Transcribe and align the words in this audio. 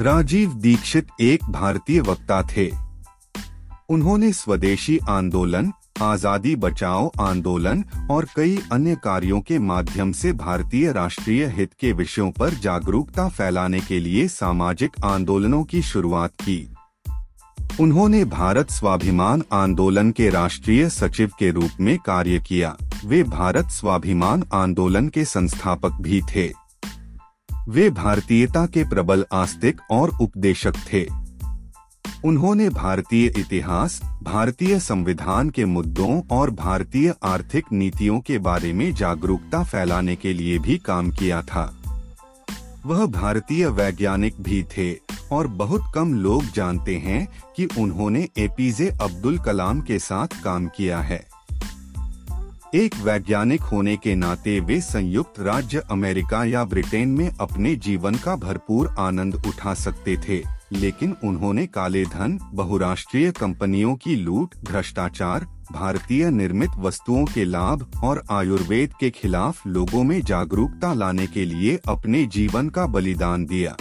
राजीव 0.00 0.52
दीक्षित 0.54 1.06
एक 1.20 1.44
भारतीय 1.44 2.00
वक्ता 2.00 2.40
थे। 2.42 2.70
उन्होंने 3.88 4.32
स्वदेशी 4.32 4.98
आंदोलन, 5.08 5.72
आज़ादी 6.02 6.54
बचाओ 6.56 7.10
आंदोलन 7.20 7.84
और 8.10 8.26
कई 8.36 8.56
अन्य 8.72 8.96
कार्यों 9.04 9.40
के 9.40 9.58
माध्यम 9.58 10.12
से 10.12 10.32
भारतीय 10.32 10.92
राष्ट्रीय 10.92 11.46
हित 11.46 11.72
के 11.80 11.92
विषयों 11.92 12.30
पर 12.30 12.54
जागरूकता 12.54 13.28
फैलाने 13.28 13.80
के 13.80 14.00
लिए 14.00 14.26
सामाजिक 14.28 14.96
आंदोलनों 15.04 15.62
की 15.64 15.82
शुरुआत 15.82 16.32
की। 16.40 16.68
उन्होंने 17.80 18.24
भारत 18.24 18.70
स्वाभिमान 18.70 19.42
आंदोलन 19.52 20.10
के 20.10 20.30
राष्ट्रीय 20.30 20.88
सचिव 20.90 21.30
के 21.38 21.50
रूप 21.50 21.70
में 21.80 21.98
कार्य 21.98 22.38
किया। 22.38 22.76
वे 23.04 23.22
भारत 23.22 23.70
स्वाभिमान 23.70 24.44
आंदोलन 24.54 25.08
के 25.08 25.24
संस्थापक 25.24 25.92
भी 26.00 26.22
थे। 26.34 26.61
वे 27.68 27.90
भारतीयता 27.90 28.66
के 28.66 28.84
प्रबल 28.84 29.26
आस्तिक 29.32 29.80
और 29.90 30.10
उपदेशक 30.20 30.72
थे। 30.92 31.08
उन्होंने 32.24 32.68
भारतीय 32.68 33.26
इतिहास, 33.26 34.00
भारतीय 34.22 34.80
संविधान 34.80 35.50
के 35.50 35.64
मुद्दों 35.64 36.22
और 36.30 36.50
भारतीय 36.50 37.14
आर्थिक 37.24 37.64
नीतियों 37.72 38.20
के 38.20 38.38
बारे 38.38 38.72
में 38.72 38.94
जागरूकता 38.94 39.62
फैलाने 39.62 40.16
के 40.16 40.32
लिए 40.32 40.58
भी 40.58 40.78
काम 40.78 41.10
किया 41.10 41.42
था। 41.42 41.74
वह 42.86 43.06
भारतीय 43.06 43.66
वैज्ञानिक 43.66 44.34
भी 44.40 44.62
थे 44.62 44.94
और 45.32 45.46
बहुत 45.46 45.92
कम 45.94 46.14
लोग 46.14 46.44
जानते 46.44 46.96
हैं 46.96 47.28
कि 47.56 47.68
उन्होंने 47.78 48.28
एपीजे 48.38 48.88
अब्दुल 48.88 49.38
कलाम 49.38 49.80
के 49.80 49.98
साथ 49.98 50.28
काम 50.44 50.66
किया 50.66 51.00
है। 51.00 51.41
एक 52.74 52.94
वैज्ञानिक 52.96 53.60
होने 53.62 53.96
के 53.96 54.14
नाते 54.14 54.58
वे 54.60 54.80
संयुक्त 54.80 55.40
राज्य 55.40 55.82
अमेरिका 55.90 56.44
या 56.44 56.64
ब्रिटेन 56.64 57.08
में 57.08 57.30
अपने 57.40 57.74
जीवन 57.76 58.14
का 58.14 58.36
भरपूर 58.36 58.94
आनंद 58.98 59.34
उठा 59.34 59.74
सकते 59.74 60.16
थे, 60.28 60.42
लेकिन 60.72 61.14
उन्होंने 61.24 61.66
काले 61.66 62.04
धन, 62.04 62.38
बहुराष्ट्रीय 62.52 63.30
कंपनियों 63.30 63.94
की 63.94 64.16
लूट, 64.16 64.54
भ्रष्टाचार, 64.64 65.46
भारतीय 65.72 66.30
निर्मित 66.30 66.70
वस्तुओं 66.78 67.24
के 67.24 67.44
लाभ 67.44 67.86
और 68.04 68.22
आयुर्वेद 68.30 68.94
के 69.00 69.10
खिलाफ 69.10 69.66
लोगों 69.66 70.02
में 70.02 70.20
जागरूकता 70.22 70.94
लाने 70.94 71.26
के 71.26 71.44
लिए 71.44 71.78
अपने 71.88 72.26
जीवन 72.26 72.68
का 72.68 72.86
बलिदान 72.86 73.46
दिया। 73.46 73.76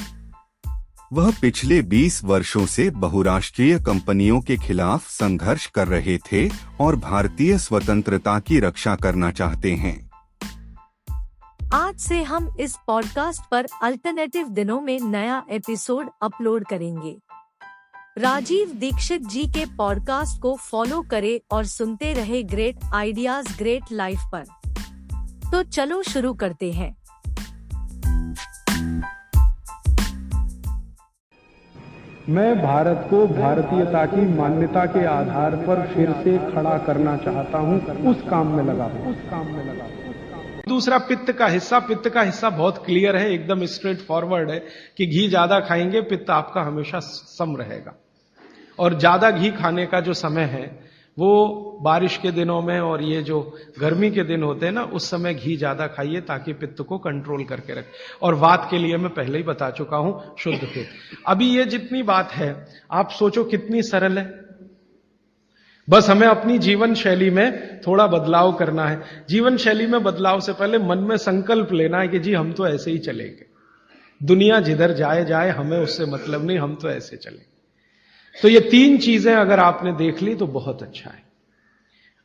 वह 1.14 1.34
पिछले 1.42 1.81
20 1.81 2.23
वर्षों 2.23 2.66
से 2.66 2.90
बहुराष्ट्रीय 2.90 3.80
कंपनियों 3.80 4.42
के 4.42 4.58
खिलाफ 4.58 5.09
संघर्ष 5.09 5.67
कर 5.67 5.88
रहे 5.88 6.17
थे 6.17 6.50
और 6.81 6.95
भारतीय 6.95 7.58
स्वतंत्रता 7.58 8.40
की 8.40 8.59
रक्षा 8.59 8.95
करना 8.95 9.32
चाहते 9.32 9.76
हैं। 9.76 10.09
आज 11.73 12.00
से 12.00 12.23
हम 12.23 12.56
इस 12.59 12.76
पॉडकास्ट 12.88 13.42
पर 13.52 13.67
अल्टरनेटिव 13.84 14.48
दिनों 14.48 14.82
में 14.82 15.00
नया 15.00 15.44
एपिसोड 15.50 16.09
अपलोड 16.22 16.66
करेंगे। 16.66 17.17
राजीव 18.17 18.73
दीक्षित 18.73 19.22
जी 19.22 19.44
के 19.44 19.66
पॉडकास्ट 19.66 20.42
को 20.42 20.56
फॉलो 20.56 21.02
करें 21.02 21.39
और 21.52 21.66
सुनते 21.66 22.14
रहे 22.14 22.44
ग्रेट 22.44 22.78
आइडियाज़ 22.94 23.58
ग्रेट 23.58 23.84
लाइफ 23.92 24.20
पर। 24.36 24.44
तो 25.52 25.64
चलो 25.64 26.04
शुरू 26.04 26.34
करते 26.34 26.72
हैं। 26.72 27.00
मैं 32.30 32.55
भारत 32.61 33.08
को 33.09 33.25
भारतीयता 33.27 34.05
की 34.05 34.22
मान्यता 34.30 34.86
के 34.86 35.05
आधार 35.05 35.55
पर 35.58 35.81
फिर 35.88 36.11
से 36.14 36.38
खड़ा 36.52 36.77
करना 36.77 37.16
चाहता 37.17 37.58
हूँ। 37.58 37.80
उस 38.05 38.22
काम 38.30 38.47
में 38.47 38.64
लगा 38.64 38.86
उस 39.09 39.16
काम 39.30 39.47
में 39.47 39.64
लगा 39.66 39.88
दूसरा 40.67 40.97
पित्त 40.97 41.31
का 41.31 41.47
हिस्सा, 41.47 41.80
पित्त 41.80 42.09
का 42.09 42.22
हिस्सा 42.22 42.49
बहुत 42.49 42.86
क्लियर 42.86 43.16
है, 43.16 43.31
एकदम 43.31 43.66
स्ट्रेट 43.66 44.02
फॉरवर्ड 44.02 44.52
है 44.52 44.59
कि 44.97 45.05
घी 45.05 45.27
ज़्यादा 45.27 45.59
खाएँगे, 45.59 46.02
पित्त 46.02 46.30
आपका 46.30 46.61
हमेशा 46.61 46.99
सम 46.99 47.55
रहेगा। 47.58 47.93
और 48.80 48.98
ज़्यादा 48.99 49.32
घी 49.32 49.49
खाने 49.52 49.86
का 49.86 49.99
जो 49.99 50.14
समय 50.14 50.43
है 50.43 50.65
वो 51.17 51.80
बारिश 51.83 52.17
के 52.17 52.32
दिनों 52.32 52.61
में 52.61 52.80
और 52.80 53.02
ये 53.04 53.22
जो 53.22 53.39
गर्मी 53.80 54.10
के 54.11 54.23
दिन 54.23 54.44
होते 54.44 54.66
हैं 54.66 54.73
ना, 54.73 54.83
उस 54.83 55.10
समय 55.10 55.33
घी 55.33 55.55
ज़्यादा 55.58 55.88
खाइए 55.88 56.22
ताकि 56.22 56.54
पित्त 56.54 56.82
को 56.82 56.98
कंट्रोल 56.98 57.44
करके 57.44 57.73
रखे। 57.73 58.17
और 58.22 58.36
वात 58.36 58.67
के 58.72 58.77
लिए 58.77 58.98
मैं 58.98 59.14
पहले 59.14 59.38
ही 59.38 59.44
बता 59.44 59.70
चुका 59.71 59.98
हूँ, 59.98 60.36
शुद्ध 60.39 60.60
पित्त 60.60 61.17
अभी 61.27 61.50
ये 61.50 61.66
जितनी 61.66 62.04
बात 62.04 62.32
है, 62.32 62.67
आप 62.92 63.10
सोचो 63.10 63.44
कितनी 63.44 63.82
सरल 63.83 64.17
है। 64.17 64.26
बस 65.88 66.10
हमें 66.10 66.27
अपनी 66.27 66.58
जीवन 66.60 66.94
शैली 66.94 67.30
में 67.30 67.82
थोड़ा 67.82 68.08
बदलाव 68.08 68.52
करना 68.54 68.88
है। 68.88 69.26
जीवन 69.30 69.58
शैली 69.58 69.88
में 69.88 70.04
बदलाव 70.04 70.39
से 70.39 70.54
पहले 70.54 70.77
मन 70.77 70.98
में 70.98 71.16
संकल्प 71.17 71.71
लेना 71.73 72.00
है 72.00 72.08
कि 72.08 72.20
जी, 72.20 72.33
हम 72.33 72.54
तो 72.54 72.67
ऐसे 72.67 72.92
ही 72.92 72.98
चलेंगे। 72.98 73.45
दुनिया 74.21 74.60
जिधर 74.60 74.92
जाए 74.94 75.26
जाए, 75.26 75.50
हमें 75.50 75.77
उससे 75.80 76.05
मतलब 76.05 76.45
नहीं, 76.45 76.58
हम 76.58 76.76
तो 76.76 76.89
ऐसे 76.89 77.17
चलेंगे। 77.17 77.51
तो 78.36 78.49
ये 78.49 78.59
तीन 78.59 78.97
चीज़ें 78.97 79.36
अगर 79.36 79.59
आपने 79.59 79.92
देख 79.93 80.21
ली 80.21 80.36
तो 80.36 80.47
बहुत 80.47 80.83
अच्छा 80.83 81.09
है। 81.09 81.23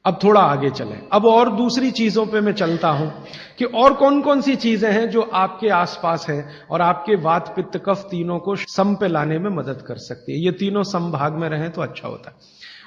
अब 0.04 0.18
थोड़ा 0.24 0.40
आगे 0.40 0.70
चलें। 0.70 1.08
अब 1.12 1.26
और 1.26 1.52
दूसरी 1.52 1.90
चीज़ों 1.90 2.26
पे 2.26 2.40
मैं 2.40 2.52
चलता 2.52 2.88
हूँ 2.88 3.24
कि 3.58 3.64
और 3.64 3.94
कौन 3.94 4.20
कौन 4.22 4.40
सी 4.40 4.56
चीज़ें 4.56 4.92
हैं 4.92 5.10
जो 5.10 5.22
आपके 5.22 5.68
आसपास 5.68 6.26
हैं 6.28 6.66
और 6.70 6.80
आपके 6.80 7.14
वात 7.14 7.52
पित्त 7.56 7.82
कफ 7.86 7.98
तीनों 8.10 8.38
को 8.38 8.56
सम 8.56 8.94
पे 8.94 9.08
लाने 9.08 9.38
में 9.38 9.50
मदद 9.50 9.84
कर 9.88 9.96
सकती 9.96 10.32
है। 10.32 10.38
ये 10.38 10.52
तीनों 10.52 10.82
संभाग 10.82 11.32
में 11.32 11.48
रहें 11.48 11.70
तो 11.70 11.82
अच्छा 11.82 12.08
होता 12.08 12.30
है। 12.30 12.36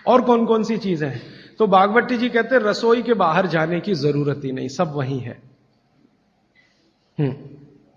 और 0.08 0.22
कौन 0.22 0.46
कौन 0.46 0.64
सी 0.64 0.78
चीज़ें 0.78 1.10
हैं? 1.10 1.22
तो 1.60 1.68
बागवती 1.68 2.18
जी 2.18 2.30
कहते 2.30 2.56
हैं, 2.56 2.62
रसोई 2.64 3.02
के 3.02 3.14
बाहर 3.14 3.48
जाने 3.48 3.80
की 3.80 3.94
ज़रूरत 3.94 4.42
ही 4.46 4.52
नहीं, 4.52 4.68
सब 4.68 4.94
वहीं 4.96 5.20
है। 5.20 5.42
हम्म। 7.20 7.34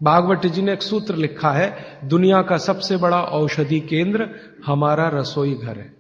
बागवती 0.03 0.49
जी 0.51 0.63
ने 0.63 0.73
एक 0.73 0.83
सूत्र 0.83 1.15
लिखा 1.15 1.51
है, 1.51 1.99
दुनिया 2.05 2.43
का 2.43 2.57
सबसे 2.57 2.97
बड़ा 2.97 3.23
औषधि 3.23 3.81
केंद्र 3.81 4.29
हमारा 4.67 5.09
रसोई 5.09 5.55
घर 5.55 5.79
है। 5.79 5.95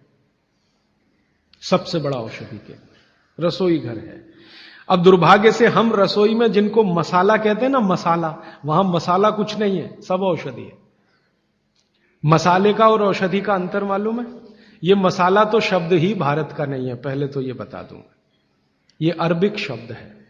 सबसे 1.61 1.99
बड़ा 1.99 2.19
औषधि 2.19 2.59
केंद्र, 2.59 3.47
रसोई 3.47 3.79
घर 3.79 3.99
है। 3.99 4.27
अब 4.89 5.03
दुर्भाग्य 5.03 5.53
से 5.53 5.67
हम 5.67 5.95
रसोई 5.95 6.35
में 6.35 6.53
जिनको 6.53 6.85
मसाला 6.85 7.37
कहते 7.37 7.65
हैं 7.65 7.73
ना, 7.73 7.81
मसाला, 7.81 8.39
वहाँ 8.65 8.85
मसाला 8.85 9.31
कुछ 9.31 9.59
नहीं 9.59 9.79
है, 9.79 10.01
सब 10.01 10.23
औषधि 10.23 10.63
है। 10.63 10.79
मसाले 12.25 12.75
का 12.75 12.89
और 12.89 13.03
औषधि 13.03 13.41
का 13.41 13.55
अंतर 13.55 13.85
मालूम 13.85 14.21
है? 14.21 14.27
ये 14.85 14.95
मसाला 14.95 15.45
तो 15.45 15.61
शब्द 15.61 15.93
ही 15.93 16.15
भारत 16.15 16.55
का 16.59 16.67
नहीं 16.67 16.89
है, 16.89 16.95
पहले 16.95 17.27
तो 17.27 17.41
ये 17.41 17.53
बता 17.53 17.83
दूँगा। 17.83 18.15
ये 19.01 19.11
अरबिक 19.11 19.59
शब्द 19.59 19.93
है। 19.93 20.27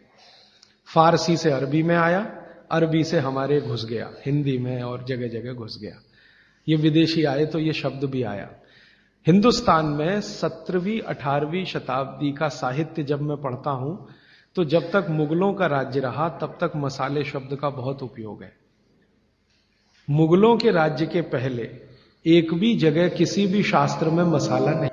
फारसी 0.87 1.37
से 1.37 1.50
अरबी 1.50 1.82
में 1.82 1.97
आया 1.97 2.41
अरबी 2.72 3.03
से 3.05 3.19
हमारे 3.19 3.60
घुस 3.60 3.84
गया, 3.87 4.10
हिंदी 4.27 4.56
में 4.59 4.83
और 4.83 5.05
जगह 5.05 5.28
जगह 5.28 5.53
घुस 5.55 5.78
गया। 5.83 6.00
ये 6.66 6.77
विदेशी 6.77 7.25
आए 7.25 7.47
तो 7.47 7.59
ये 7.59 7.72
शब्द 7.72 8.05
भी 8.05 8.22
आया। 8.25 8.49
हिंदुस्तान 9.27 9.87
में 9.88 10.21
सत्रहवीं, 10.21 11.00
अठारहवीं 11.00 11.65
शताब्दी 11.65 12.32
का 12.32 12.49
साहित्य 12.50 13.03
जब 13.03 13.22
मैं 13.22 13.37
पढ़ता 13.37 13.71
हूँ 13.72 14.09
तो 14.56 14.65
जब 14.65 14.91
तक 14.91 15.06
मुगलों 15.11 15.53
का 15.55 15.66
राज्य 15.66 16.00
रहा, 16.00 16.28
तब 16.31 16.56
तक 16.61 16.72
मसाले 16.77 17.25
शब्द 17.25 17.56
का 17.56 17.69
बहुत 17.71 18.03
उपयोग 18.03 18.43
है। 18.43 18.53
मुगलों 20.09 20.56
के 20.56 20.71
राज्य 20.71 21.06
के 21.06 21.21
पहले 21.31 21.71
एक 22.25 22.53
भी 22.55 22.75
जगह 22.78 23.09
किसी 23.09 23.47
भी 23.47 23.62
शास्त्र 23.62 24.11
में 24.11 24.25
मसाला 24.25 24.72
नहीं। 24.72 24.91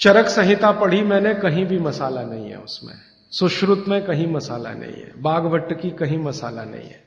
चरक 0.00 0.26
संहिता 0.26 0.70
पढ़ी 0.72 1.02
मैंने, 1.02 1.34
कहीं 1.34 1.64
भी 1.66 1.78
मसाला 1.78 2.22
नहीं 2.22 2.50
है 2.50 2.58
उसमें। 2.58 2.94
सुश्रुत 3.38 3.84
में 3.88 4.06
कहीं 4.06 4.26
मसाला 4.26 4.70
नहीं 4.70 5.02
है, 5.02 5.12
बागवट 5.22 5.80
की 5.80 5.90
कहीं 5.90 6.18
मसाला 6.18 6.64
नहीं 6.64 6.88
है। 6.88 7.04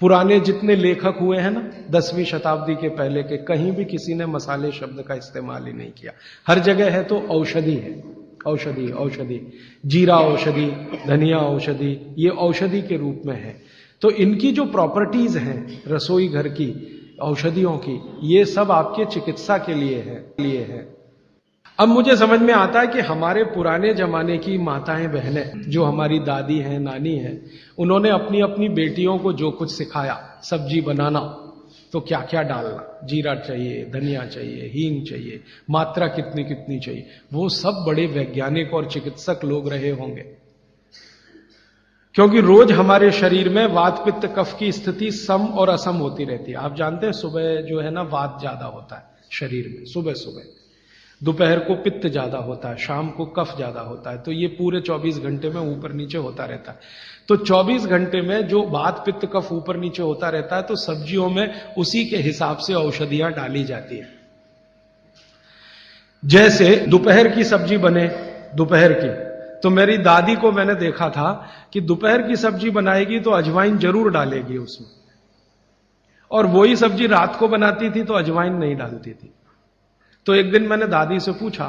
पुराने 0.00 0.40
जितने 0.40 0.76
लेखक 0.76 1.18
हुए 1.20 1.38
हैं 1.38 1.50
ना, 1.50 1.70
दसवीं 1.90 2.24
शताब्दी 2.24 2.74
के 2.74 2.88
पहले 2.88 3.22
के, 3.22 3.36
कहीं 3.36 3.72
भी 3.72 3.84
किसी 3.84 4.14
ने 4.14 4.26
मसाले 4.26 4.72
शब्द 4.72 5.04
का 5.08 5.14
इस्तेमाल 5.14 5.66
ही 5.66 5.72
नहीं 5.72 5.90
किया। 5.90 6.12
हर 6.48 6.58
जगह 6.58 6.90
है 6.90 7.04
तो 7.04 7.20
औषधि 7.20 7.74
है, 7.74 8.04
औषधि 8.46 8.90
औषधि। 8.90 9.52
जीरा 9.86 10.16
औषधि, 10.16 10.88
धनिया 11.06 11.38
औषधि, 11.38 12.14
ये 12.18 12.28
औषधि 12.28 12.82
के 12.82 12.96
रूप 12.96 13.22
में 13.26 13.44
है। 13.44 13.62
तो 14.00 14.10
इनकी 14.10 14.52
जो 14.52 14.64
प्रॉपर्टीज़ 14.64 15.38
हैं, 15.38 15.82
रसोई 15.88 16.28
घर 16.28 16.48
की, 16.48 16.98
औषधियों 17.22 17.78
की, 17.78 18.00
ये 18.22 18.44
सब 18.44 18.70
आपके 18.70 19.04
चिकित्सा 19.04 19.58
के 19.58 19.74
लिए 19.74 19.96
है 19.96 20.34
लिए 20.40 20.58
है। 20.58 20.91
अब 21.78 21.88
मुझे 21.88 22.16
समझ 22.16 22.40
में 22.40 22.54
आता 22.54 22.80
है 22.80 22.86
कि 22.86 23.00
हमारे 23.00 23.44
पुराने 23.44 23.94
जमाने 23.94 24.38
की 24.38 24.58
माताएँ, 24.58 25.06
बहनें, 25.06 25.62
जो 25.62 25.84
हमारी 25.84 26.18
दादी 26.18 26.58
हैं, 26.58 26.80
नानी 26.80 27.16
हैं, 27.16 27.50
उन्होंने 27.78 28.10
अपनी 28.10 28.40
अपनी 28.40 28.68
बेटियों 28.68 29.18
को 29.18 29.32
जो 29.32 29.50
कुछ 29.50 29.72
सिखाया, 29.72 30.40
सब्ज़ी 30.44 30.80
बनाना 30.80 31.38
तो 31.92 32.00
क्या 32.00 32.20
क्या 32.20 32.42
डालना? 32.42 33.00
जीरा 33.04 33.34
चाहिए, 33.34 33.90
धनिया 33.90 34.26
चाहिए, 34.26 34.72
हींग 34.74 35.06
चाहिए, 35.06 35.42
मात्रा 35.70 36.06
कितनी 36.06 36.44
कितनी 36.44 36.78
चाहिए? 36.78 37.06
वो 37.32 37.48
सब 37.48 37.84
बड़े 37.86 38.06
वैज्ञानिक 38.06 38.74
और 38.74 38.86
चिकित्सक 38.86 39.40
लोग 39.44 39.68
रहे 39.68 39.90
होंगे। 39.90 40.22
क्योंकि 42.14 42.40
रोज 42.40 42.72
हमारे 42.72 43.10
शरीर 43.10 43.48
में 43.48 43.66
वात, 43.66 44.02
पित्त, 44.04 44.34
कफ 44.36 44.56
की 44.58 44.72
स्थिति 44.72 45.10
सम 45.10 45.46
और 45.46 45.68
असम 45.68 45.96
होती 45.96 46.24
रहती 46.24 46.50
है। 46.50 46.56
आप 46.56 46.76
जानते 46.76 47.06
हैं, 47.06 47.12
सुबह 47.12 47.60
जो 47.60 47.80
है 47.80 47.90
ना, 47.90 48.02
वात 48.02 48.36
ज़्यादा 48.40 48.66
होता 48.66 48.96
है 48.96 49.04
शरीर 49.32 49.76
में 49.78 49.84
सुबह 49.84 50.12
सुबह 50.12 50.42
दोपहर 51.22 51.58
को 51.58 51.74
पित्त 51.76 52.06
ज़्यादा 52.06 52.38
होता 52.38 52.68
है, 52.68 52.76
शाम 52.76 53.10
को 53.10 53.24
कफ 53.28 53.54
ज़्यादा 53.56 53.80
होता 53.80 54.10
है 54.10 54.18
तो 54.18 54.32
ये 54.32 54.46
पूरे 54.50 54.80
24 54.80 55.18
घंटे 55.20 55.50
में 55.50 55.60
ऊपर 55.62 55.92
नीचे 55.92 56.18
होता 56.18 56.44
रहता 56.44 56.72
है। 56.72 56.78
तो 57.28 57.36
24 57.38 57.86
घंटे 57.88 58.20
में 58.22 58.46
जो 58.48 58.62
बात 58.68 59.02
पित्त 59.06 59.26
कफ 59.32 59.52
ऊपर 59.52 59.76
नीचे 59.76 60.02
होता 60.02 60.28
रहता 60.28 60.56
है 60.56 60.62
तो 60.62 60.76
सब्जियों 60.76 61.28
में 61.30 61.74
उसी 61.78 62.04
के 62.04 62.16
हिसाब 62.18 62.56
से 62.58 62.74
औषधियाँ 62.74 63.30
डाली 63.32 63.64
जाती 63.64 63.96
है। 63.96 64.08
जैसे 66.22 66.74
दोपहर 66.86 67.28
की 67.28 67.44
सब्ज़ी 67.44 67.76
बने, 67.78 68.06
दोपहर 68.56 68.92
की 68.94 69.08
तो 69.60 69.70
मेरी 69.70 69.96
दादी 69.98 70.34
को 70.36 70.50
मैंने 70.52 70.74
देखा 70.76 71.08
था 71.10 71.30
कि 71.72 71.80
दोपहर 71.82 72.22
की 72.22 72.36
सब्ज़ी 72.36 72.70
बनाएगी 72.72 73.20
तो 73.20 73.30
अजवाइन 73.30 73.78
ज़रूर 73.78 74.10
डालेगी 74.10 74.56
उसमें। 74.58 74.88
और 76.30 76.46
वही 76.48 76.76
सब्ज़ी 76.76 77.06
रात 77.06 77.36
को 77.36 77.48
बनाती 77.48 77.90
थी 77.90 78.02
तो 78.02 78.14
अजवाइन 78.14 78.54
नहीं 78.54 78.76
डालती 78.76 79.10
थी। 79.12 79.32
तो 80.26 80.34
एक 80.34 80.52
दिन 80.52 80.62
मैंने 80.62 80.86
दादी 80.86 81.20
से 81.20 81.32
पूछा 81.32 81.66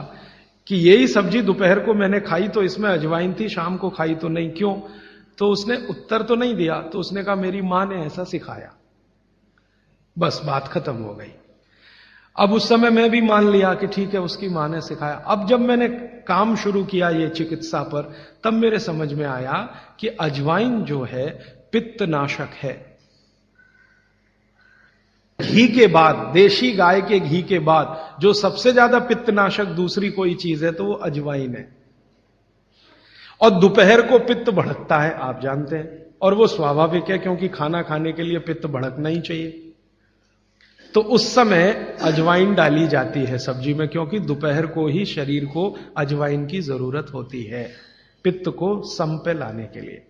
कि 0.68 0.76
यही 0.76 1.08
सब्ज़ी 1.08 1.42
दोपहर 1.42 1.80
को 1.80 1.94
मैंने 1.94 2.20
खाई 2.20 2.48
तो 2.48 2.62
इसमें 2.64 2.90
अजवाइन 2.90 3.34
थी, 3.34 3.50
शाम 3.50 3.78
को 3.78 3.90
खाई 3.90 4.16
तो 4.16 4.28
नहीं, 4.28 4.50
क्यों? 4.50 4.76
तो 5.38 5.50
उसने 5.50 5.76
उत्तर 5.90 6.22
तो 6.22 6.36
नहीं 6.36 6.56
दिया 6.56 6.82
तो 6.82 7.00
उसने 7.00 7.24
कहा, 7.24 7.36
मेरी 7.36 7.62
माँ 7.62 7.86
ने 7.86 8.06
ऐसा 8.06 8.24
सिखाया। 8.24 8.74
बस 10.20 10.42
बात 10.46 10.68
खत्म 10.68 10.94
हो 10.94 11.14
गई। 11.16 11.32
अब 12.40 12.54
उस 12.54 12.70
समय 12.70 12.90
मैं 12.90 13.10
भी 13.10 13.22
मान 13.22 13.50
लिया 13.50 13.74
कि 13.74 13.88
ठीक 13.88 14.14
है, 14.14 14.20
उसकी 14.20 14.50
माँ 14.50 14.70
ने 14.70 14.82
सिखाया। 14.82 15.16
अब 15.16 15.48
जब 15.48 15.60
मैंने 15.60 15.88
काम 16.28 16.56
शुरू 16.56 16.84
किया 16.84 17.10
ये 17.10 17.30
चिकित्सा 17.30 17.84
पर, 17.84 18.14
तब 18.44 18.54
मेरे 18.54 18.80
समझ 18.80 19.14
में 19.14 19.26
आया 19.26 19.76
कि 20.00 20.08
अजवाइन 20.08 20.84
जो 20.84 21.04
है, 21.04 21.30
पित्तनाशक 21.72 22.50
है। 22.54 22.93
घी 25.54 25.68
के 25.68 25.88
बाद, 25.88 26.16
देशी 26.34 26.72
गाय 26.72 27.02
के 27.02 27.20
घी 27.20 27.42
के 27.42 27.60
बाद, 27.60 28.18
जो 28.22 28.34
सबसे 28.34 28.72
ज़्यादा 28.72 29.00
पित्तनाशक 29.00 29.66
दूसरी 29.76 30.10
कोई 30.10 30.34
चीज़ 30.36 30.66
है 30.66 30.72
तो 30.72 30.86
वो 30.86 30.94
अजवाइन 30.94 31.56
है। 31.56 31.68
और 33.42 33.50
दोपहर 33.52 34.02
को 34.02 34.20
पित्त 34.20 34.50
भड़कता 34.50 35.00
है, 35.00 35.14
आप 35.14 35.42
जानते 35.42 35.76
हैं। 35.76 36.02
और 36.22 36.34
वो 36.34 36.48
स्वाभाविक 36.48 37.10
है, 37.10 37.18
क्योंकि 37.18 37.48
खाना 37.48 37.82
खाने 37.82 38.12
के 38.14 38.24
लिए 38.24 38.40
पित्त 38.40 38.66
भड़कना 38.68 39.10
ही 39.10 39.20
चाहिए। 39.22 39.60
तो 40.94 41.02
उस 41.02 41.28
समय 41.36 41.98
अजवाइन 42.02 42.54
डाली 42.56 42.88
जाती 42.88 43.20
है 43.20 43.38
सब्ज़ी 43.38 43.74
में, 43.74 43.88
क्योंकि 43.88 44.20
दोपहर 44.20 44.66
को 44.66 44.88
ही 44.88 45.06
शरीर 45.06 45.46
को 45.46 45.76
अजवाइन 45.98 46.46
की 46.46 46.62
ज़रूरत 46.62 47.12
होती 47.14 47.44
है, 47.44 47.70
पित्त 48.26 48.50
को 48.50 48.82
सम 48.88 49.18
पे 49.18 49.34
लाने 49.34 49.64
के 49.64 49.82
लिए। 49.82 50.06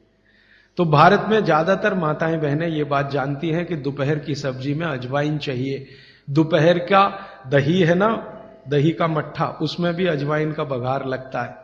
तो 0.78 0.86
भारत 0.86 1.26
में 1.30 1.44
ज़्यादातर 1.44 1.94
माताएँ 1.94 2.38
बहनें 2.38 2.68
ये 2.68 2.84
बात 2.84 3.12
जानती 3.12 3.50
हैं 3.50 3.66
कि 3.66 3.76
दोपहर 3.76 4.20
की 4.20 4.36
सब्ज़ी 4.36 4.74
में 4.74 4.86
अजवाइन 4.88 5.38
चाहिए। 5.38 5.86
दोपहर 6.30 6.80
का 6.80 7.20
दही 7.48 7.80
है 7.80 7.96
ना, 7.96 8.28
दही 8.70 8.92
का 8.92 9.08
मट्ठा, 9.08 9.46
उसमें 9.62 9.94
भी 9.94 10.08
अजवाइन 10.08 10.52
का 10.52 10.64
बघार 10.64 11.06
लगता 11.06 11.44
है। 11.44 11.58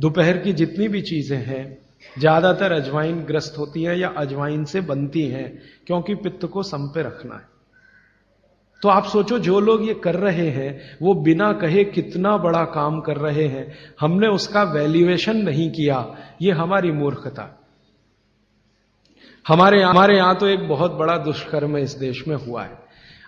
दोपहर 0.00 0.38
की 0.38 0.52
जितनी 0.52 0.88
भी 0.88 1.00
चीज़ें 1.00 1.38
हैं, 1.38 1.78
ज़्यादातर 2.18 2.72
अजवाइन 2.72 3.20
ग्रस्त 3.20 3.58
होती 3.58 3.82
है 3.82 3.98
या 3.98 4.08
अजवाइन 4.08 4.64
से 4.64 4.80
बनती 4.80 5.22
हैं, 5.22 5.62
क्योंकि 5.86 6.14
पित्त 6.14 6.44
को 6.44 6.62
सम 6.62 6.88
पे 6.88 7.02
रखना 7.02 7.34
है। 7.34 7.48
तो 8.82 8.88
आप 8.88 9.04
सोचो, 9.04 9.38
जो 9.38 9.60
लोग 9.60 9.86
ये 9.86 9.94
कर 9.94 10.14
रहे 10.14 10.48
हैं, 10.48 10.98
वो 11.02 11.14
बिना 11.14 11.52
कहे 11.52 11.84
कितना 11.84 12.36
बड़ा 12.36 12.64
काम 12.64 13.00
कर 13.00 13.16
रहे 13.16 13.46
हैं। 13.46 13.72
हमने 14.00 14.26
उसका 14.26 14.62
वैल्यूएशन 14.62 15.36
नहीं 15.36 15.70
किया, 15.70 16.16
ये 16.42 16.52
हमारी 16.52 16.92
मूर्खता। 16.92 17.61
हमारे 19.46 19.82
हमारे 19.82 20.16
यहाँ 20.16 20.34
तो 20.38 20.48
एक 20.48 20.68
बहुत 20.68 20.92
बड़ा 20.92 21.16
दुष्कर्म 21.18 21.76
इस 21.78 21.92
देश 21.96 22.22
में 22.28 22.36
हुआ 22.36 22.62
है। 22.64 22.78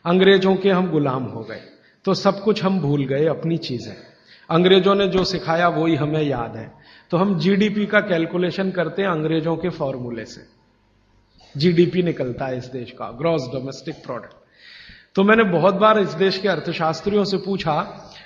अंग्रेज़ों 0.06 0.54
के 0.56 0.70
हम 0.70 0.90
गुलाम 0.90 1.24
हो 1.24 1.40
गए 1.40 1.60
तो 2.04 2.14
सब 2.14 2.42
कुछ 2.42 2.62
हम 2.64 2.78
भूल 2.80 3.04
गए, 3.04 3.26
अपनी 3.26 3.56
चीज़ें। 3.58 3.94
अंग्रेज़ों 4.50 4.94
ने 4.94 5.06
जो 5.08 5.24
सिखाया 5.24 5.68
वही 5.68 5.94
हमें 5.96 6.22
याद 6.22 6.56
है। 6.56 6.70
तो 7.10 7.16
हम 7.16 7.38
जीडीपी 7.38 7.86
का 7.86 8.00
कैलकुलेशन 8.02 8.70
करते 8.70 9.02
हैं 9.02 9.08
अंग्रेज़ों 9.08 9.56
के 9.56 9.68
फॉर्मूले 9.70 10.24
से। 10.24 10.46
जीडीपी 11.54 12.02
निकलता 12.02 12.46
है 12.46 12.58
इस 12.58 12.64
देश 12.66 12.90
का 12.90 13.10
ग्रॉस 13.18 13.48
डोमेस्टिक 13.52 14.02
प्रोडक्ट 14.04 14.42
तो 15.16 15.22
मैंने 15.22 15.44
बहुत 15.50 15.74
बार 15.74 15.98
इस 15.98 16.14
देश 16.16 16.38
के 16.38 16.48
अर्थशास्त्रियों 16.48 17.24
से 17.24 17.36
पूछा 17.36 17.74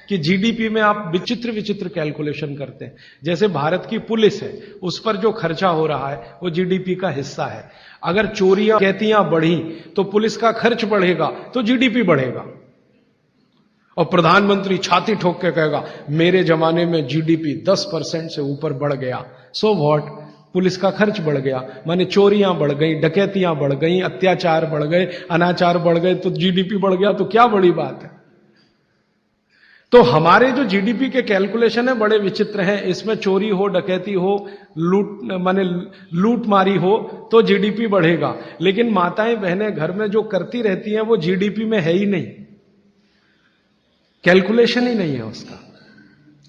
कि 0.09 0.19
जीडीपी 0.19 0.69
में 0.69 0.81
आप 0.83 1.09
विचित्र 1.13 1.51
विचित्र 1.51 1.89
कैलकुलेशन 1.89 2.55
करते 2.55 2.85
हैं। 2.85 2.97
जैसे 3.25 3.49
भारत 3.49 3.87
की 3.91 3.99
पुलिस 3.99 4.43
है, 4.43 4.53
उस 4.83 4.99
पर 4.99 5.17
जो 5.17 5.33
खर्चा 5.33 5.69
हो 5.69 5.87
रहा 5.87 6.09
है, 6.09 6.39
वो 6.43 6.51
जीडीपी 6.51 6.95
का 6.95 7.11
हिस्सा 7.11 7.47
है। 7.47 7.71
अगर 8.05 8.27
चोरियाँ 8.27 8.79
कैतियाँ 8.79 9.29
बढ़ी 9.31 9.57
तो 9.97 10.05
पुलिस 10.05 10.37
का 10.37 10.53
खर्च 10.53 10.85
बढ़ेगा 10.85 11.27
तो 11.55 11.63
जीडीपी 11.63 12.03
बढ़ेगा। 12.03 12.45
और 13.97 14.05
प्रधानमंत्री 14.05 14.77
छाती 14.79 15.15
ठोक 15.15 15.41
के 15.41 15.51
कहेगा, 15.51 15.85
मेरे 16.11 16.43
जमाने 16.45 16.87
में 16.87 17.07
जीडीपी 17.07 17.55
10 17.65 17.85
परसेंट 17.93 18.31
से 18.31 18.43
ऊपर 18.43 18.73
बढ़ 18.73 18.93
गया। 18.93 19.25
सो 19.53 19.69
so 19.69 19.77
वॉट 19.77 20.03
पुलिस 20.53 20.77
का 20.77 20.91
खर्च 20.91 21.21
बढ़ 21.21 21.37
गया। 21.37 21.83
माने 21.87 22.05
चोरियाँ 22.05 22.59
बढ़ 22.59 22.73
गई, 22.73 22.95
डकैतियाँ 22.95 23.57
बढ़ 23.57 23.73
गई, 23.73 24.01
अत्याचार 24.01 24.67
बढ़ 24.67 24.85
गए, 24.85 25.07
अनाचार 25.31 25.79
बढ़ 25.79 25.99
गए 25.99 26.15
तो 26.15 26.31
जीडीपी 26.31 26.77
बढ़ 26.77 26.95
गया 26.95 27.13
तो 27.13 27.25
क्या 27.25 27.47
बड़ी 27.47 27.71
बात 27.71 28.03
है? 28.03 28.18
तो 29.93 30.03
हमारे 30.03 30.53
जो 30.53 30.65
जीडीपी 30.65 31.09
के 31.09 31.23
कैलकुलेशन 31.23 31.89
है, 31.89 31.95
बड़े 31.95 32.19
विचित्र 32.19 32.61
हैं। 32.61 32.83
इसमें 32.83 33.15
चोरी 33.15 33.49
हो, 33.49 33.67
डकैती 33.67 34.13
हो, 34.13 34.49
लूट, 34.79 35.21
माने 35.25 35.65
लूट 36.15 36.47
मारी 36.47 36.77
हो 36.77 37.29
तो 37.33 37.43
जीडीपी 37.43 37.87
बढ़ेगा। 37.87 38.37
लेकिन 38.61 38.91
माताएँ, 38.91 39.37
बहनें 39.37 39.75
घर 39.75 39.93
में 39.93 40.07
जो 40.07 40.23
करती 40.23 40.63
रहती 40.63 40.91
हैं, 40.91 41.01
वो 41.01 41.17
जीडीपी 41.17 41.65
में 41.65 41.81
है 41.81 41.93
ही 41.93 42.07
नहीं। 42.07 42.27
कैलकुलेशन 44.25 44.89
ही 44.89 44.95
नहीं 44.95 45.15
है 45.15 45.25
उसका। 45.25 45.65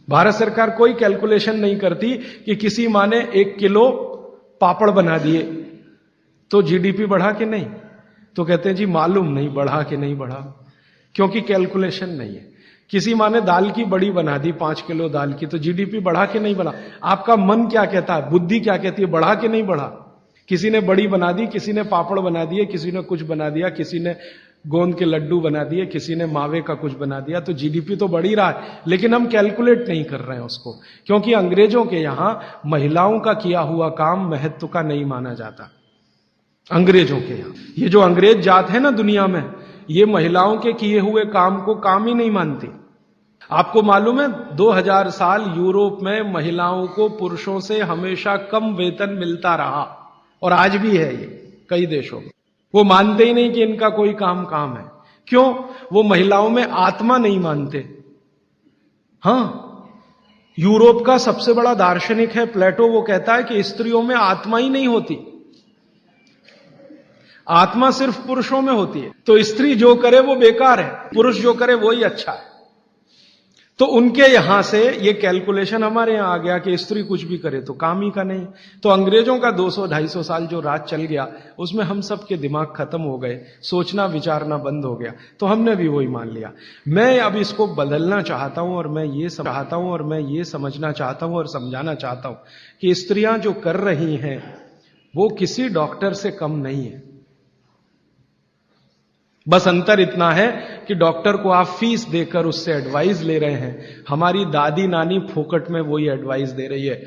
भारत 0.09 0.33
सरकार 0.33 0.69
कोई 0.69 0.93
कैलकुलेशन 0.93 1.59
नहीं 1.59 1.77
करती 1.77 2.17
कि 2.17 2.55
किसी 2.55 2.87
माँ 2.87 3.07
ने 3.07 3.29
एक 3.35 3.57
किलो 3.57 3.89
पापड़ 4.61 4.89
बना 4.89 5.17
दिए। 5.17 5.43
तो 6.51 6.61
जीडीपी 6.61 7.05
बढ़ा 7.05 7.31
कि 7.31 7.45
नहीं? 7.45 7.65
तो 8.35 8.45
कहते 8.45 8.69
हैं, 8.69 8.75
जी, 8.75 8.85
मालूम 8.85 9.27
नहीं, 9.27 9.49
बढ़ा 9.49 9.83
कि 9.83 9.97
नहीं 9.97 10.15
बढ़ा? 10.15 10.65
क्योंकि 11.15 11.41
कैलकुलेशन 11.41 12.09
नहीं 12.09 12.35
है। 12.35 12.58
किसी 12.91 13.13
माँ 13.13 13.29
ने 13.29 13.41
दाल 13.41 13.69
की 13.71 13.83
बड़ी 13.85 14.09
बना 14.11 14.37
दी, 14.37 14.51
पाँच 14.51 14.81
किलो 14.81 15.09
दाल 15.09 15.33
की 15.33 15.45
तो 15.45 15.57
जीडीपी 15.57 15.99
बढ़ा 15.99 16.25
के 16.25 16.39
नहीं 16.39 16.55
बढ़ा 16.55 16.73
आपका 17.03 17.35
मन 17.35 17.67
क्या 17.67 17.85
कहता 17.85 18.15
है? 18.15 18.29
बुद्धि 18.29 18.59
क्या 18.59 18.77
कहती 18.77 19.01
है? 19.01 19.07
बढ़ा 19.07 19.33
के 19.35 19.47
नहीं 19.47 19.63
बढ़ा। 19.63 19.85
किसी 20.49 20.69
ने 20.69 20.79
बड़ी 20.81 21.07
बना 21.07 21.31
दी, 21.31 21.47
किसी 21.47 21.73
ने 21.73 21.83
पापड़ 21.83 22.19
बना 22.19 22.45
दिए, 22.45 22.65
किसी 22.65 22.91
ने 22.91 23.01
कुछ 23.01 23.21
बना 23.21 23.49
दिया, 23.49 23.69
किसी 23.69 23.99
ने 23.99 24.15
गोंद 24.67 24.95
के 24.95 25.05
लड्डू 25.05 25.39
बना 25.41 25.63
दिए, 25.63 25.85
किसी 25.85 26.15
ने 26.15 26.25
मावे 26.25 26.61
का 26.61 26.73
कुछ 26.73 26.93
बना 26.93 27.19
दिया 27.19 27.39
तो 27.39 27.53
जीडीपी 27.53 27.95
तो 27.95 28.07
बढ़ 28.07 28.25
ही 28.25 28.33
रहा 28.35 28.49
है। 28.49 28.79
लेकिन 28.87 29.13
हम 29.13 29.27
कैलकुलेट 29.27 29.87
नहीं 29.89 30.03
कर 30.03 30.19
रहे 30.19 30.37
हैं 30.37 30.45
उसको, 30.45 30.71
क्योंकि 31.05 31.33
अंग्रेज़ों 31.33 31.85
के 31.85 31.97
यहाँ 31.97 32.61
महिलाओं 32.65 33.19
का 33.19 33.33
किया 33.33 33.59
हुआ 33.59 33.89
काम 33.89 34.29
महत्व 34.29 34.67
का 34.67 34.81
नहीं 34.81 35.05
माना 35.05 35.33
जाता। 35.33 35.71
अंग्रेज़ों 36.71 37.19
के 37.19 37.33
यहाँ। 37.33 37.53
ये 37.77 37.89
जो 37.89 37.99
अंग्रेज़ 37.99 38.37
जात 38.37 38.69
है 38.69 38.79
ना 38.79 38.91
दुनिया 38.91 39.27
में 39.27 39.41
ये 39.89 40.05
महिलाओं 40.05 40.57
के 40.57 40.73
किए 40.73 40.99
हुए 40.99 41.25
काम 41.25 41.61
को 41.61 41.75
काम 41.75 42.07
ही 42.07 42.13
नहीं 42.13 42.31
मानती। 42.31 42.67
आपको 43.51 43.81
मालूम 43.81 44.21
है 44.21 44.55
2000 44.55 45.09
साल 45.09 45.53
यूरोप 45.57 45.99
में 46.03 46.33
महिलाओं 46.33 46.87
को 46.87 47.09
पुरुषों 47.09 47.59
से 47.59 47.79
हमेशा 47.79 48.37
कम 48.37 48.73
वेतन 48.73 49.09
मिलता 49.09 49.55
रहा, 49.55 50.11
और 50.43 50.53
आज 50.53 50.75
भी 50.75 50.97
है 50.97 51.13
ये, 51.13 51.57
कई 51.69 51.85
देशों 51.85 52.19
में। 52.19 52.31
वो 52.75 52.83
मानते 52.83 53.25
ही 53.25 53.33
नहीं 53.33 53.51
कि 53.51 53.63
इनका 53.63 53.89
कोई 53.89 54.13
काम 54.13 54.45
काम 54.45 54.77
है। 54.77 54.85
क्यों? 55.27 55.55
वो 55.93 56.03
महिलाओं 56.03 56.49
में 56.49 56.63
आत्मा 56.63 57.17
नहीं 57.17 57.39
मानते। 57.39 58.03
हाँ, 59.23 59.65
यूरोप 60.59 61.05
का 61.05 61.17
सबसे 61.17 61.53
बड़ा 61.53 61.73
दार्शनिक 61.73 62.31
है 62.31 62.45
प्लेटो, 62.45 62.87
वो 62.87 63.01
कहता 63.01 63.35
है 63.35 63.43
कि 63.43 63.63
स्त्रियों 63.63 64.01
में 64.01 64.15
आत्मा 64.15 64.57
ही 64.57 64.69
नहीं 64.69 64.87
होती। 64.87 65.38
आत्मा 67.49 67.91
सिर्फ़ 67.91 68.27
पुरुषों 68.27 68.61
में 68.61 68.73
होती 68.73 68.99
है। 68.99 69.11
तो 69.25 69.41
स्त्री 69.43 69.75
जो 69.75 69.95
करे 69.95 70.19
वो 70.19 70.35
बेकार 70.35 70.79
है, 70.79 70.89
पुरुष 71.15 71.41
जो 71.41 71.53
करे 71.53 71.73
वो 71.73 71.91
ही 71.91 72.03
अच्छा 72.03 72.31
है। 72.31 72.47
तो 73.79 73.85
उनके 73.85 74.21
यहाँ 74.23 74.61
से 74.61 74.79
ये 74.97 75.13
कैलकुलेशन 75.13 75.83
हमारे 75.83 76.13
यहाँ 76.13 76.33
आ 76.33 76.37
गया 76.37 76.57
कि 76.57 76.77
स्त्री 76.77 77.03
कुछ 77.03 77.23
भी 77.23 77.37
करे 77.37 77.61
तो 77.61 77.73
काम 77.73 78.01
ही 78.01 78.09
का 78.11 78.23
नहीं। 78.23 78.45
तो 78.83 78.89
अंग्रेज़ों 78.89 79.37
का 79.39 79.51
200-250 79.51 80.23
साल 80.23 80.47
जो 80.47 80.59
राज 80.59 80.81
चल 80.81 81.01
गया, 81.01 81.27
उसमें 81.59 81.83
हम 81.83 82.01
सब 82.01 82.25
के 82.27 82.37
दिमाग 82.37 82.73
खत्म 82.75 83.01
हो 83.01 83.17
गए, 83.17 83.39
सोचना, 83.61 84.05
विचारना 84.05 84.57
बंद 84.57 84.85
हो 84.85 84.95
गया। 84.95 85.13
तो 85.39 85.45
हमने 85.45 85.75
भी 85.75 85.87
वही 85.87 86.07
मान 86.07 86.29
लिया। 86.29 86.51
मैं 86.87 87.19
अब 87.19 87.35
इसको 87.35 87.67
बदलना 87.67 88.21
चाहता 88.21 88.61
हूँ 88.61 88.75
और 88.77 88.87
मैं 88.87 89.05
ये 89.05 89.29
चाहता 89.29 89.75
हूँ 89.75 89.91
और 89.91 90.03
मैं 90.03 90.19
ये 90.19 90.43
समझना 90.43 90.91
चाहता 90.91 91.25
हूँ 91.25 91.37
और 91.37 91.47
समझाना 91.47 91.93
चाहता 91.95 92.29
हूँ 92.29 92.37
कि 92.81 92.95
स्त्रियाँ 92.95 93.37
जो 93.37 93.53
कर 93.53 93.75
रही 93.75 94.15
हैं, 94.15 94.39
वो 95.13 95.29
किसी 95.29 95.69
डॉक्टर 95.69 96.13
से 96.13 96.31
कम 96.31 96.51
नहीं 96.51 96.85
है। 96.85 97.08
बस 99.49 99.67
अंतर 99.67 99.99
इतना 99.99 100.31
है 100.31 100.47
कि 100.87 100.95
डॉक्टर 100.95 101.37
को 101.37 101.49
आप 101.49 101.65
फ़ीस 101.65 102.07
देकर 102.07 102.45
उससे 102.45 102.73
एडवाइस 102.73 103.21
ले 103.21 103.39
रहे 103.39 103.53
हैं। 103.53 104.03
हमारी 104.09 104.45
दादी 104.45 104.87
नानी 104.87 105.19
फोकट 105.19 105.69
में 105.69 105.81
वही 105.81 106.07
एडवाइस 106.07 106.49
दे 106.49 106.67
रही 106.67 106.85
है। 106.85 107.05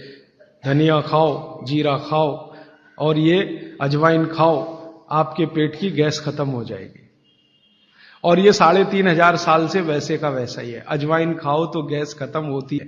धनिया 0.64 1.00
खाओ, 1.00 1.64
जीरा 1.64 1.96
खाओ, 1.96 2.54
और 2.98 3.18
ये 3.18 3.40
अजवाइन 3.80 4.26
खाओ, 4.26 4.82
आपके 5.10 5.46
पेट 5.46 5.76
की 5.76 5.90
गैस 5.90 6.20
खत्म 6.20 6.46
हो 6.46 6.64
जाएगी। 6.64 7.10
और 8.24 8.38
ये 8.38 8.52
साढ़े 8.52 8.84
तीन 8.84 9.08
हज़ार 9.08 9.36
साल 9.36 9.68
से 9.68 9.80
वैसे 9.80 10.18
का 10.18 10.28
वैसा 10.28 10.62
ही 10.62 10.70
है। 10.70 10.84
अजवाइन 10.88 11.34
खाओ 11.34 11.66
तो 11.66 11.82
गैस 11.82 12.14
खत्म 12.14 12.44
होती 12.44 12.76
है। 12.76 12.86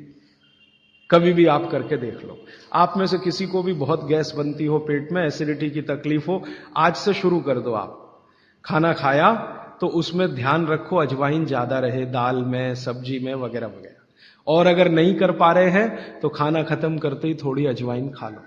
कभी 1.10 1.32
भी 1.32 1.46
आप 1.46 1.70
करके 1.70 1.96
देख 1.96 2.14
लो। 2.14 2.44
आप 2.72 2.94
में 2.96 3.06
से 3.06 3.18
किसी 3.18 3.46
को 3.46 3.62
भी 3.62 3.72
बहुत 3.72 4.06
गैस 4.06 4.34
बनती 4.36 4.64
हो, 4.64 4.78
पेट 4.78 5.12
में 5.12 5.26
एसिडिटी 5.26 5.70
की 5.70 5.82
तकलीफ़ 5.82 6.26
हो, 6.26 6.44
आज 6.76 6.94
से 6.94 7.14
शुरू 7.14 7.40
कर 7.40 7.58
दो 7.58 7.72
आप। 7.72 8.03
खाना 8.64 8.92
खाया 8.94 9.32
तो 9.80 9.86
उसमें 9.88 10.34
ध्यान 10.34 10.66
रखो, 10.66 10.96
अजवाइन 10.96 11.44
ज़्यादा 11.46 11.78
रहे, 11.78 12.04
दाल 12.06 12.36
में, 12.44 12.74
सब्ज़ी 12.76 13.18
में, 13.18 13.34
वगैरह 13.34 13.66
वगैरह। 13.66 13.92
और 14.46 14.66
अगर 14.66 14.88
नहीं 14.90 15.14
कर 15.14 15.32
पा 15.34 15.52
रहे 15.52 15.70
हैं 15.70 16.20
तो 16.20 16.28
खाना 16.30 16.62
खत्म 16.64 16.98
करते 16.98 17.28
ही 17.28 17.34
थोड़ी 17.34 17.66
अजवाइन 17.66 18.08
खा 18.10 18.28
लो। 18.28 18.42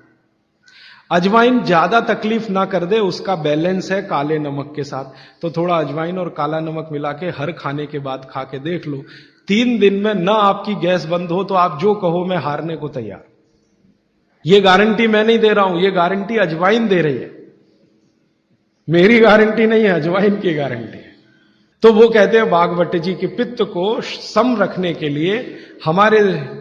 अजवाइन 1.12 1.62
ज़्यादा 1.64 2.00
तकलीफ़ 2.04 2.50
ना 2.52 2.66
कर 2.66 2.86
दे, 2.86 3.00
उसका 3.02 3.36
बैलेंस 3.38 3.92
है 3.92 4.02
काले 4.04 4.40
नमक 4.40 4.74
के 4.76 4.84
साथ। 4.84 5.40
तो 5.42 5.52
थोड़ा 5.52 5.78
अजवाइन 5.78 6.18
और 6.20 6.30
काला 6.30 6.60
नमक 6.60 6.90
मिला 6.92 7.12
के 7.14 7.30
हर 7.32 7.52
खाने 7.54 7.86
के 7.86 8.00
बाद 8.00 8.28
खा 8.30 8.44
के 8.44 8.60
देख 8.62 8.88
लो। 8.88 9.04
तीन 9.48 9.78
दिन 9.80 10.02
में 10.04 10.14
ना 10.16 10.34
आपकी 10.34 10.76
गैस 10.78 11.06
बंद 11.06 11.32
हो 11.32 11.44
तो 11.44 11.56
आप 11.56 11.80
जो 11.82 11.94
कहो, 11.96 12.26
मैं 12.26 12.38
हारने 12.38 12.76
को 12.76 12.88
तैयार। 12.90 13.24
ये 14.46 14.62
गारंटी 14.62 15.08
मैं 15.08 15.24
नहीं 15.24 15.40
दे 15.40 15.50
रहा 15.50 15.66
हूँ, 15.66 15.82
ये 15.82 15.92
गारंटी 15.92 16.38
अजवाइन 16.40 16.88
दे 16.88 17.02
रही 17.02 17.18
है। 17.18 17.36
मेरी 18.88 19.20
गारंटी 19.20 19.66
नहीं 19.68 19.84
है, 19.84 19.90
अजवाइन 19.90 20.36
की 20.40 20.54
गारंटी 20.54 20.98
है। 20.98 21.16
तो 21.84 21.92
वो 21.94 22.08
कहते 22.10 22.38
हैं 22.38 22.50
बागवट 22.50 22.96
जी 22.96 23.14
के 23.14 23.28
पित्त 23.28 23.62
को 23.64 24.02
सम 24.02 24.56
रखने 24.60 24.94
के 24.94 25.10
लिए 25.10 25.58
हमारे 25.86 26.20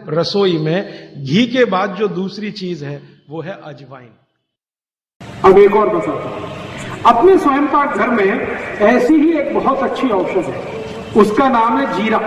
रसोई 0.09 0.57
में 0.57 1.13
घी 1.23 1.45
के 1.47 1.65
बाद 1.65 1.95
जो 1.95 2.07
दूसरी 2.07 2.51
चीज़ 2.51 2.85
है, 2.85 3.01
वो 3.29 3.41
है 3.41 3.57
अजवाइन। 3.63 4.09
अब 5.45 5.57
एक 5.57 5.75
और 5.75 5.89
बताता 5.89 6.29
हूँ 6.29 6.47
अपने 7.05 7.37
स्वयं 7.37 7.67
पाक 7.67 7.97
घर 7.97 8.09
में 8.09 8.25
ऐसी 8.87 9.13
ही 9.13 9.37
एक 9.37 9.53
बहुत 9.53 9.79
अच्छी 9.79 10.09
औषध 10.09 10.49
है। 10.49 10.83
उसका 11.17 11.49
नाम 11.49 11.77
है 11.77 11.85
जीरा। 11.93 12.19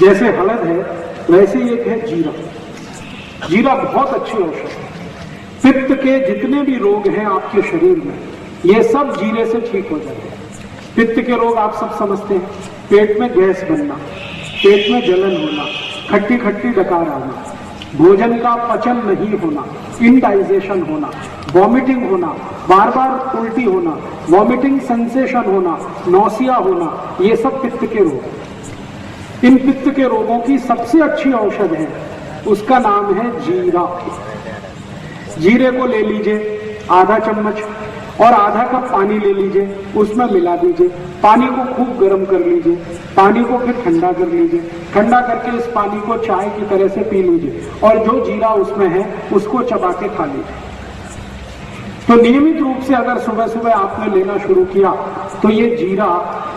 जैसे 0.00 0.28
हलद 0.28 0.66
है, 0.66 0.78
वैसे 1.30 1.58
एक 1.72 1.86
है 1.86 2.00
जीरा। 2.06 2.32
जीरा 3.48 3.74
बहुत 3.74 4.08
अच्छी 4.08 4.38
औषध 4.38 4.67
पित्त 5.62 5.92
के 5.94 6.18
जितने 6.26 6.62
भी 6.62 6.76
रोग 6.78 7.06
हैं 7.08 7.24
आपके 7.26 7.62
शरीर 7.62 7.96
में, 7.98 8.18
ये 8.66 8.82
सब 8.84 9.14
जीरे 9.16 9.44
से 9.46 9.60
ठीक 9.62 9.90
हो 9.92 9.98
जाते 9.98 10.28
हैं। 10.28 10.36
पित्त 10.96 11.20
के 11.26 11.36
रोग 11.36 11.56
आप 11.58 11.74
सब 11.74 11.96
समझते 11.98 12.34
हैं। 12.34 12.46
पेट 12.90 13.18
में 13.20 13.28
गैस 13.30 13.62
बनना, 13.70 13.94
पेट 14.62 14.90
में 14.90 15.00
जलन 15.06 15.36
होना 15.36 15.64
खट्टी 16.10 16.36
खट्टी 16.38 16.68
डकार 16.72 17.08
आना, 17.08 17.32
भोजन 17.96 18.38
का 18.38 18.54
पचन 18.66 19.02
नहीं 19.06 19.38
होना 19.38 19.64
इनडाइजेशन 20.02 20.82
होना 20.82 21.10
वॉमिटिंग 21.54 22.08
होना 22.10 22.26
बार 22.68 22.90
बार 22.90 23.38
उल्टी 23.38 23.64
होना 23.64 23.98
वॉमिटिंग 24.30 24.80
सेंसेशन 24.80 25.44
होना 25.46 25.78
नौसिया 26.08 26.54
होना, 26.56 27.16
ये 27.20 27.36
सब 27.36 27.62
पित्त 27.62 27.84
के 27.84 27.98
रोग 28.00 29.44
इन 29.44 29.56
पित्त 29.58 29.88
के 29.96 30.08
रोगों 30.08 30.38
की 30.40 30.58
सबसे 30.60 31.00
अच्छी 31.02 31.32
औषध 31.34 31.72
है, 31.72 31.88
उसका 32.46 32.78
नाम 32.78 33.14
है 33.14 33.30
जीरा। 33.40 33.84
जीरे 35.40 35.70
को 35.72 35.86
ले 35.86 36.02
लीजिए, 36.02 36.58
आधा 36.90 37.18
चम्मच, 37.20 37.62
और 38.20 38.32
आधा 38.34 38.62
कप 38.68 38.88
पानी 38.92 39.18
ले 39.18 39.32
लीजिए, 39.34 39.66
उसमें 39.96 40.24
मिला 40.26 40.56
दीजिए। 40.56 40.88
पानी 41.22 41.46
को 41.48 41.64
खूब 41.74 41.98
गर्म 41.98 42.24
कर 42.26 42.40
लीजिए, 42.40 42.76
पानी 43.16 43.42
को 43.44 43.58
फिर 43.58 43.74
ठंडा 43.84 44.12
कर 44.12 44.28
लीजिए। 44.28 44.60
ठंडा 44.94 45.20
करके 45.22 45.56
इस 45.58 45.66
पानी 45.74 46.00
को 46.00 46.16
चाय 46.18 46.48
की 46.50 46.66
तरह 46.68 46.88
से 46.88 47.02
पी 47.02 47.22
लीजिए, 47.22 47.62
और 47.84 47.98
जो 48.06 48.24
जीरा 48.24 48.48
उसमें 48.56 48.88
है, 48.88 49.04
उसको 49.32 49.62
चबा 49.64 49.92
के 49.92 50.08
खा 50.16 50.24
लीजिए। 50.26 50.66
तो 52.08 52.14
नियमित 52.14 52.60
रूप 52.60 52.80
से 52.80 52.94
अगर 52.94 53.18
सुबह 53.20 53.46
सुबह 53.46 53.72
आपने 53.72 54.14
लेना 54.14 54.36
शुरू 54.38 54.64
किया 54.66 54.90
तो 55.42 55.48
ये 55.50 55.74
जीरा 55.76 56.06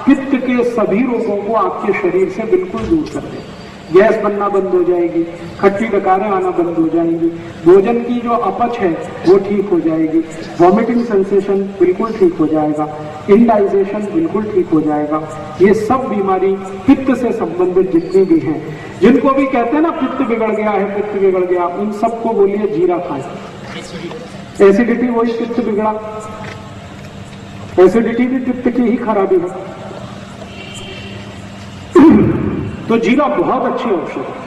पित्त 0.05 0.35
के 0.37 0.63
सभी 0.65 1.01
रोगों 1.03 1.35
को 1.37 1.53
आपके 1.55 1.93
शरीर 1.93 2.29
से 2.29 2.43
बिल्कुल 2.51 2.81
दूर 2.81 3.09
कर 3.13 3.19
देगा। 3.21 3.60
गैस 3.93 4.21
बनना 4.23 4.47
बंद 4.49 4.67
हो 4.67 4.83
जाएगी, 4.83 5.23
खट्टी 5.59 5.87
डकारें 5.89 6.27
आना 6.27 6.51
बंद 6.51 6.77
हो 6.77 6.87
जाएँगी, 6.89 7.27
भोजन 7.65 7.99
की 8.03 8.19
जो 8.21 8.35
अपच 8.49 8.77
है, 8.79 8.91
वो 9.27 9.37
ठीक 9.39 9.69
हो 9.69 9.79
जाएगी 9.79 10.19
वॉमिटिंग 10.61 11.03
सेंसेशन 11.05 11.61
बिल्कुल 11.79 12.13
ठीक 12.13 12.33
हो 12.33 12.47
जाएगा 12.47 12.87
इंडाइजेशन 13.29 14.07
बिल्कुल 14.13 14.43
ठीक 14.45 14.69
हो 14.69 14.81
जाएगा। 14.81 15.21
ये 15.61 15.73
सब 15.75 16.07
बीमारी 16.09 16.55
पित्त 16.87 17.13
से 17.15 17.31
संबंधित 17.31 17.91
जितनी 17.91 18.23
भी 18.25 18.39
हैं, 18.39 18.59
जिनको 19.01 19.33
भी 19.33 19.45
कहते 19.47 19.75
हैं 19.75 19.81
ना, 19.81 19.91
पित्त 19.91 20.27
बिगड़ 20.29 20.51
गया 20.51 20.71
है, 20.71 20.85
पित्त 20.95 21.21
बिगड़ 21.21 21.43
गया, 21.45 21.65
उन 21.65 21.91
सबको 22.01 22.33
बोलिए 22.33 22.67
जीरा 22.67 22.97
खाए। 22.99 23.23
एसिडिटी 24.61 25.07
वही 25.09 25.33
पित्त 25.33 25.59
बिगड़ा। 25.65 25.93
एसिडिटी 27.79 28.25
भी 28.25 28.39
पित्त 28.41 28.67
की 28.67 28.83
ही 28.83 28.97
खराबी 28.97 29.35
है। 29.35 29.49
तो 32.91 32.97
जीरा 32.97 33.25
बहुत 33.27 33.65
अच्छी 33.65 33.89
औषध 33.89 34.17
है। 34.19 34.40